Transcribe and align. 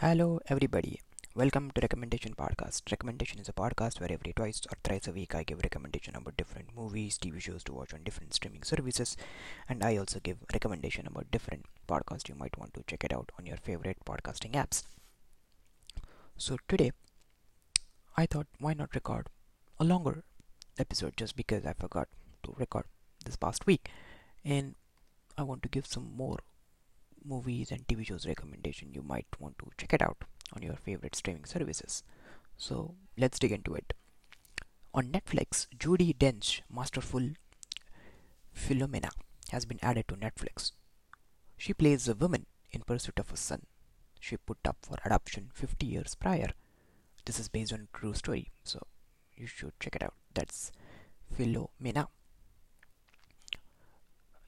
Hello, 0.00 0.40
everybody. 0.46 0.98
Welcome 1.34 1.72
to 1.72 1.80
Recommendation 1.82 2.34
Podcast. 2.34 2.90
Recommendation 2.90 3.38
is 3.38 3.50
a 3.50 3.52
podcast 3.52 4.00
where 4.00 4.10
every 4.10 4.32
twice 4.32 4.62
or 4.72 4.78
thrice 4.82 5.06
a 5.06 5.12
week 5.12 5.34
I 5.34 5.42
give 5.42 5.60
recommendation 5.62 6.16
about 6.16 6.38
different 6.38 6.74
movies, 6.74 7.18
TV 7.18 7.38
shows 7.38 7.62
to 7.64 7.74
watch 7.74 7.92
on 7.92 8.02
different 8.02 8.32
streaming 8.32 8.62
services, 8.62 9.14
and 9.68 9.84
I 9.84 9.98
also 9.98 10.18
give 10.18 10.38
recommendation 10.54 11.06
about 11.06 11.30
different 11.30 11.66
podcasts 11.86 12.30
you 12.30 12.34
might 12.34 12.56
want 12.56 12.72
to 12.72 12.84
check 12.86 13.04
it 13.04 13.12
out 13.12 13.30
on 13.38 13.44
your 13.44 13.58
favorite 13.58 13.98
podcasting 14.06 14.52
apps. 14.52 14.84
So 16.38 16.56
today, 16.66 16.92
I 18.16 18.24
thought 18.24 18.46
why 18.58 18.72
not 18.72 18.94
record 18.94 19.26
a 19.78 19.84
longer 19.84 20.24
episode 20.78 21.12
just 21.18 21.36
because 21.36 21.66
I 21.66 21.74
forgot 21.74 22.08
to 22.44 22.54
record 22.56 22.86
this 23.26 23.36
past 23.36 23.66
week, 23.66 23.90
and 24.46 24.76
I 25.36 25.42
want 25.42 25.62
to 25.64 25.68
give 25.68 25.86
some 25.86 26.10
more 26.16 26.38
movies 27.24 27.70
and 27.70 27.86
TV 27.86 28.06
shows 28.06 28.26
recommendation, 28.26 28.92
you 28.92 29.02
might 29.02 29.26
want 29.38 29.58
to 29.58 29.70
check 29.76 29.92
it 29.92 30.02
out 30.02 30.24
on 30.54 30.62
your 30.62 30.76
favorite 30.76 31.14
streaming 31.16 31.44
services. 31.44 32.02
So 32.56 32.94
let's 33.16 33.38
dig 33.38 33.52
into 33.52 33.74
it. 33.74 33.92
On 34.92 35.06
Netflix, 35.06 35.66
Judi 35.76 36.16
Dench, 36.16 36.62
masterful 36.72 37.30
Philomena, 38.54 39.10
has 39.50 39.64
been 39.64 39.78
added 39.82 40.08
to 40.08 40.16
Netflix. 40.16 40.72
She 41.56 41.72
plays 41.72 42.08
a 42.08 42.14
woman 42.14 42.46
in 42.72 42.82
pursuit 42.82 43.18
of 43.18 43.32
a 43.32 43.36
son 43.36 43.62
she 44.20 44.36
put 44.36 44.58
up 44.66 44.76
for 44.82 44.96
adoption 45.04 45.50
50 45.54 45.86
years 45.86 46.14
prior. 46.14 46.50
This 47.24 47.40
is 47.40 47.48
based 47.48 47.72
on 47.72 47.88
true 47.92 48.14
story, 48.14 48.50
so 48.62 48.86
you 49.34 49.46
should 49.46 49.72
check 49.80 49.96
it 49.96 50.02
out. 50.02 50.14
That's 50.34 50.70
Philomena. 51.34 52.08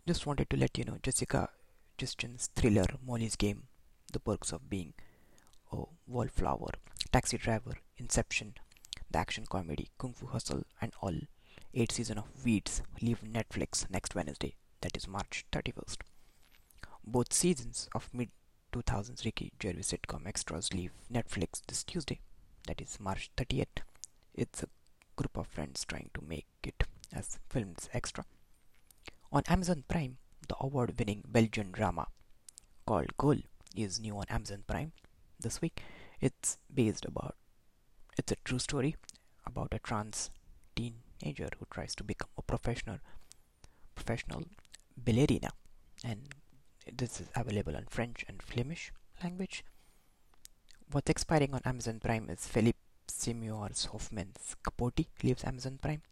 Just 0.07 0.27
wanted 0.27 0.51
to 0.51 0.57
let 0.57 0.77
you 0.77 0.85
know 0.85 0.99
Jessica 1.03 1.49
Chastain's 1.99 2.49
thriller 2.55 2.87
Molly's 3.07 3.37
Game, 3.37 3.65
The 4.13 4.21
Perks 4.21 4.53
of 4.53 4.69
Being 4.69 4.95
a 5.73 5.85
Wallflower, 6.07 6.73
Taxi 7.13 7.39
Driver, 7.39 7.79
Inception, 7.97 8.55
the 9.11 9.19
action 9.19 9.45
comedy 9.49 9.89
Kung 9.99 10.13
Fu 10.13 10.27
Hustle, 10.27 10.65
and 10.81 10.93
all 11.01 11.15
eight 11.75 11.93
seasons 11.93 12.19
of 12.19 12.45
Weeds 12.45 12.83
leave 13.01 13.23
Netflix 13.23 13.89
next 13.91 14.15
Wednesday, 14.15 14.55
that 14.81 14.97
is 14.97 15.09
March 15.09 15.45
31st. 15.53 15.99
Both 17.05 17.33
seasons 17.33 17.89
of 17.95 18.11
mid 18.13 18.31
2000s 18.73 19.25
Ricky 19.25 19.53
Gervais 19.63 19.81
sitcom 19.81 20.27
Extras 20.27 20.73
leave 20.73 20.93
Netflix 21.13 21.63
this 21.67 21.85
Tuesday, 21.85 22.21
that 22.67 22.81
is 22.81 22.99
March 23.01 23.31
30th. 23.37 23.83
It's 24.35 24.63
a 24.63 24.69
group 25.17 25.37
of 25.37 25.47
friends 25.47 25.85
trying 25.85 26.11
to 26.15 26.23
make 26.27 26.47
it 26.63 26.85
as 27.13 27.39
films 27.49 27.89
extra. 27.93 28.25
On 29.31 29.43
Amazon 29.47 29.85
Prime, 29.89 30.19
the 30.53 30.67
award 30.67 30.93
winning 30.99 31.23
Belgian 31.27 31.71
drama 31.73 32.07
called 32.87 33.17
Girl 33.17 33.39
is 33.75 33.99
new 33.99 34.19
on 34.19 34.27
Amazon 34.29 34.65
Prime 34.67 34.93
this 35.41 35.63
week. 35.63 35.81
It's 36.21 36.59
based 36.73 37.07
about 37.07 37.37
it's 38.19 38.33
a 38.33 38.37
true 38.45 38.59
story 38.59 38.97
about 39.47 39.73
a 39.73 39.79
trans 39.79 40.31
teenager 40.77 41.49
who 41.59 41.67
tries 41.71 41.95
to 41.95 42.05
become 42.05 42.29
a 42.37 42.43
professional 42.43 42.99
professional 43.95 44.43
ballerina 44.95 45.51
and 46.05 46.21
this 47.01 47.21
is 47.21 47.29
available 47.35 47.75
in 47.75 47.87
French 47.87 48.25
and 48.29 48.43
Flemish 48.43 48.93
language. 49.25 49.65
What's 50.91 51.09
expiring 51.09 51.55
on 51.55 51.63
Amazon 51.65 51.99
Prime 51.99 52.29
is 52.29 52.47
Philip 52.47 52.77
Seymour's 53.09 53.87
Hoffman's 53.87 54.55
Capote 54.63 55.07
leaves 55.23 55.45
Amazon 55.45 55.79
Prime 55.81 56.03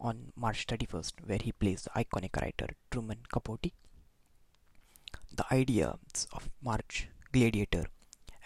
on 0.00 0.32
March 0.36 0.66
31st, 0.66 1.12
where 1.26 1.38
he 1.42 1.52
plays 1.52 1.82
the 1.82 1.90
iconic 1.90 2.40
writer 2.40 2.68
Truman 2.90 3.18
Capote. 3.32 3.72
The 5.32 5.44
Ides 5.50 6.26
of 6.32 6.48
March 6.62 7.08
Gladiator, 7.32 7.86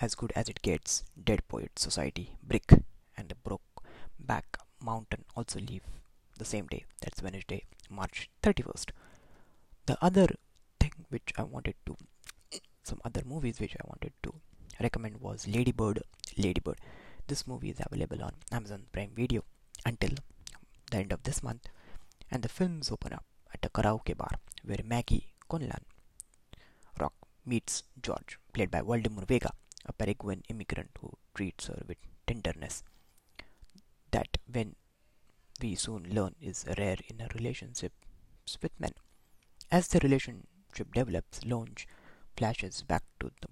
As 0.00 0.14
Good 0.14 0.32
as 0.34 0.48
It 0.48 0.62
Gets, 0.62 1.04
Dead 1.22 1.46
Poet 1.48 1.78
Society, 1.78 2.36
Brick, 2.42 2.72
and 3.16 3.28
the 3.28 3.34
Broke 3.34 3.62
Back 4.18 4.58
Mountain 4.82 5.24
also 5.36 5.60
leave 5.60 5.82
the 6.38 6.44
same 6.44 6.66
day. 6.66 6.84
That's 7.00 7.22
Wednesday, 7.22 7.64
March 7.90 8.28
31st. 8.42 8.90
The 9.86 9.98
other 10.02 10.28
thing 10.80 10.92
which 11.08 11.32
I 11.36 11.42
wanted 11.44 11.74
to, 11.86 11.96
some 12.82 13.00
other 13.04 13.22
movies 13.24 13.60
which 13.60 13.74
I 13.76 13.84
wanted 13.86 14.12
to 14.24 14.34
recommend 14.80 15.20
was 15.20 15.46
Ladybird. 15.46 16.02
Ladybird. 16.36 16.78
This 17.26 17.46
movie 17.46 17.70
is 17.70 17.80
available 17.80 18.22
on 18.22 18.32
Amazon 18.50 18.84
Prime 18.92 19.10
Video 19.14 19.44
until 19.86 20.10
the 20.92 20.98
end 20.98 21.12
of 21.12 21.22
this 21.24 21.42
month, 21.42 21.68
and 22.30 22.42
the 22.42 22.48
films 22.48 22.90
open 22.90 23.12
up 23.12 23.24
at 23.52 23.64
a 23.64 23.70
karaoke 23.70 24.16
bar 24.16 24.34
where 24.64 24.84
Maggie 24.84 25.26
Conlan 25.50 25.84
Rock 27.00 27.14
meets 27.44 27.82
George, 28.00 28.38
played 28.52 28.70
by 28.70 28.80
Vladimir 28.82 29.24
Vega, 29.26 29.52
a 29.86 29.92
Paraguayan 29.92 30.42
immigrant 30.48 30.90
who 31.00 31.10
treats 31.34 31.66
her 31.66 31.82
with 31.88 31.98
tenderness. 32.26 32.82
That, 34.10 34.38
when 34.50 34.76
we 35.60 35.74
soon 35.74 36.08
learn, 36.14 36.34
is 36.40 36.64
rare 36.78 36.98
in 37.08 37.20
a 37.20 37.28
relationship 37.34 37.92
with 38.62 38.78
men. 38.78 38.92
As 39.70 39.88
the 39.88 40.00
relationship 40.00 40.92
develops, 40.94 41.44
Loach 41.44 41.86
flashes 42.36 42.82
back 42.82 43.02
to 43.20 43.30
the 43.40 43.48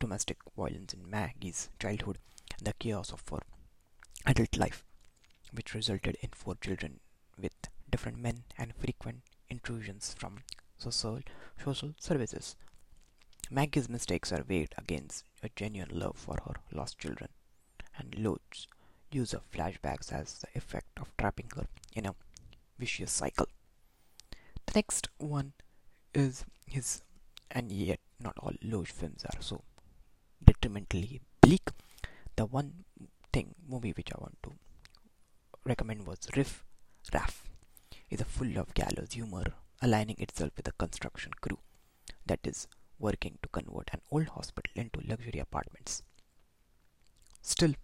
domestic 0.00 0.38
violence 0.56 0.94
in 0.94 1.08
Maggie's 1.08 1.68
childhood 1.80 2.18
and 2.56 2.66
the 2.66 2.72
chaos 2.78 3.12
of 3.12 3.22
her 3.30 3.42
adult 4.26 4.56
life 4.56 4.84
which 5.52 5.74
resulted 5.74 6.16
in 6.20 6.30
four 6.30 6.54
children 6.56 7.00
with 7.40 7.52
different 7.90 8.18
men 8.18 8.44
and 8.56 8.74
frequent 8.74 9.22
intrusions 9.48 10.14
from 10.18 10.38
social, 10.76 11.20
social 11.62 11.94
services. 11.98 12.56
Maggie's 13.50 13.88
mistakes 13.88 14.32
are 14.32 14.44
weighed 14.46 14.74
against 14.76 15.24
a 15.42 15.48
genuine 15.56 15.98
love 15.98 16.16
for 16.16 16.36
her 16.46 16.54
lost 16.72 16.98
children, 16.98 17.30
and 17.96 18.14
Loach's 18.18 18.66
use 19.10 19.32
of 19.32 19.50
flashbacks 19.50 20.10
has 20.10 20.38
the 20.38 20.48
effect 20.54 20.98
of 21.00 21.16
trapping 21.16 21.50
her 21.56 21.66
in 21.94 22.04
a 22.06 22.14
vicious 22.78 23.10
cycle. 23.10 23.46
The 24.66 24.72
next 24.74 25.08
one 25.16 25.54
is 26.12 26.44
his, 26.66 27.00
and 27.50 27.72
yet 27.72 28.00
not 28.20 28.36
all 28.38 28.52
Loach 28.62 28.90
films 28.90 29.24
are 29.24 29.40
so 29.40 29.62
detrimentally 30.44 31.22
bleak. 31.40 31.70
The 32.36 32.44
one 32.44 32.84
thing 33.32 33.54
movie 33.66 33.92
which 33.96 34.12
I 34.12 34.20
want 34.20 34.36
to 34.42 34.52
recommend 35.68 36.06
was 36.06 36.18
Riff 36.34 36.64
Raff 37.12 37.44
is 38.10 38.20
a 38.20 38.24
full 38.24 38.56
of 38.58 38.74
gallows 38.74 39.12
humor 39.12 39.44
aligning 39.82 40.16
itself 40.18 40.52
with 40.56 40.66
a 40.66 40.72
construction 40.72 41.32
crew 41.40 41.58
that 42.26 42.40
is 42.44 42.66
working 42.98 43.38
to 43.42 43.48
convert 43.50 43.90
an 43.92 44.00
old 44.10 44.28
hospital 44.28 44.72
into 44.74 45.00
luxury 45.06 45.38
apartments. 45.38 46.02
Still, 47.42 47.74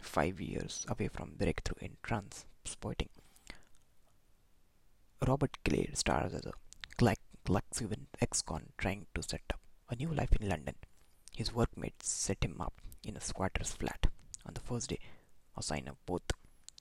five 0.00 0.40
years 0.40 0.84
away 0.88 1.08
from 1.08 1.36
breakthrough 1.38 1.86
in 1.86 1.96
Trainspotting, 2.02 3.08
Robert 5.26 5.56
Carlyle 5.64 5.94
stars 5.94 6.34
as 6.34 6.46
a 6.46 6.52
Glaswegian 7.46 8.06
ex-con 8.20 8.66
trying 8.76 9.06
to 9.14 9.22
set 9.22 9.42
up 9.52 9.60
a 9.88 9.96
new 9.96 10.12
life 10.12 10.34
in 10.40 10.48
London. 10.48 10.74
His 11.34 11.54
workmates 11.54 12.08
set 12.08 12.44
him 12.44 12.60
up 12.60 12.74
in 13.04 13.16
a 13.16 13.20
squatter's 13.20 13.72
flat 13.72 14.06
on 14.44 14.54
the 14.54 14.60
first 14.60 14.90
day, 14.90 14.98
a 15.56 15.62
sign 15.62 15.88
of 15.88 16.04
both 16.06 16.22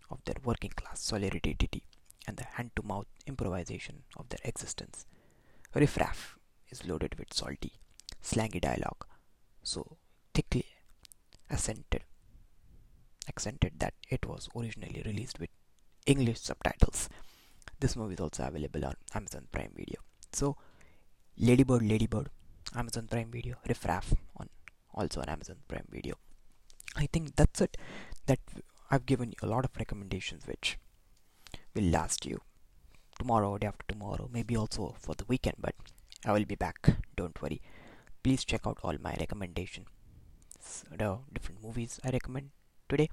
of 0.09 0.23
their 0.25 0.35
working 0.43 0.71
class 0.71 1.01
solidarity 1.01 1.83
and 2.27 2.37
the 2.37 2.45
hand 2.55 2.71
to 2.75 2.83
mouth 2.83 3.07
improvisation 3.25 4.03
of 4.17 4.29
their 4.29 4.39
existence. 4.43 5.05
Riff 5.73 5.97
Raff 5.97 6.37
is 6.69 6.87
loaded 6.87 7.15
with 7.17 7.33
salty, 7.33 7.73
slangy 8.21 8.59
dialogue, 8.59 9.05
so 9.63 9.97
thickly 10.33 10.65
accented, 11.49 12.03
accented 13.27 13.73
that 13.79 13.93
it 14.09 14.25
was 14.25 14.49
originally 14.55 15.01
released 15.05 15.39
with 15.39 15.49
English 16.05 16.39
subtitles. 16.39 17.09
This 17.79 17.95
movie 17.95 18.15
is 18.15 18.19
also 18.19 18.43
available 18.45 18.85
on 18.85 18.95
Amazon 19.13 19.47
Prime 19.51 19.71
Video. 19.75 20.01
So, 20.33 20.57
Ladybird, 21.37 21.83
Ladybird, 21.83 22.29
Amazon 22.75 23.07
Prime 23.07 23.31
Video, 23.31 23.55
Riff 23.67 23.85
Raff 23.85 24.13
on 24.37 24.49
also 24.93 25.21
on 25.21 25.29
Amazon 25.29 25.57
Prime 25.67 25.87
Video. 25.89 26.15
I 26.95 27.07
think 27.11 27.35
that's 27.35 27.61
it. 27.61 27.77
That 28.25 28.39
I've 28.91 29.05
given 29.05 29.29
you 29.29 29.37
a 29.41 29.47
lot 29.47 29.65
of 29.65 29.71
recommendations 29.77 30.47
which 30.47 30.77
will 31.75 31.83
last 31.83 32.25
you 32.25 32.41
tomorrow, 33.17 33.57
day 33.57 33.67
after 33.67 33.85
tomorrow, 33.87 34.29
maybe 34.31 34.55
also 34.55 34.95
for 34.99 35.13
the 35.15 35.25
weekend, 35.27 35.57
but 35.59 35.75
I 36.25 36.33
will 36.33 36.45
be 36.45 36.55
back. 36.55 36.89
Don't 37.15 37.39
worry. 37.41 37.61
Please 38.23 38.43
check 38.43 38.65
out 38.65 38.79
all 38.83 38.95
my 38.99 39.15
recommendations, 39.19 39.87
the 40.89 41.19
different 41.33 41.63
movies 41.63 41.99
I 42.03 42.09
recommend 42.09 42.49
today. 42.87 43.09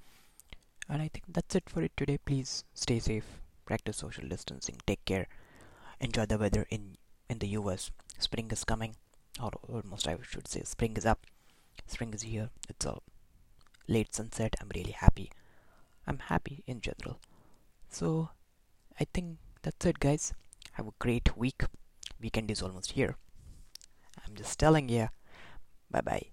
And 0.88 1.02
I 1.02 1.08
think 1.08 1.24
that's 1.28 1.54
it 1.54 1.68
for 1.68 1.82
it 1.82 1.92
today. 1.96 2.18
Please 2.24 2.64
stay 2.74 2.98
safe, 2.98 3.40
practice 3.64 3.98
social 3.98 4.26
distancing, 4.28 4.76
take 4.86 5.04
care, 5.04 5.26
enjoy 6.00 6.26
the 6.26 6.38
weather 6.38 6.66
in 6.70 6.96
in 7.28 7.38
the 7.38 7.48
US. 7.48 7.90
Spring 8.18 8.50
is 8.50 8.64
coming, 8.64 8.96
or 9.42 9.50
almost 9.68 10.08
I 10.08 10.16
should 10.22 10.48
say, 10.48 10.62
spring 10.64 10.96
is 10.96 11.04
up. 11.04 11.26
Spring 11.86 12.14
is 12.14 12.22
here. 12.22 12.50
It's 12.68 12.86
a 12.86 12.98
late 13.88 14.14
sunset. 14.14 14.54
I'm 14.60 14.70
really 14.74 14.92
happy. 14.92 15.30
I'm 16.06 16.18
happy 16.18 16.62
in 16.66 16.80
general. 16.80 17.18
So 17.88 18.30
I 19.00 19.06
think 19.12 19.38
that's 19.62 19.84
it, 19.86 19.98
guys. 19.98 20.32
Have 20.72 20.88
a 20.88 20.94
great 20.98 21.36
week. 21.36 21.62
Weekend 22.20 22.50
is 22.50 22.62
almost 22.62 22.92
here. 22.92 23.16
I'm 24.26 24.34
just 24.34 24.58
telling 24.58 24.88
you. 24.88 25.08
Bye 25.90 26.00
bye. 26.00 26.26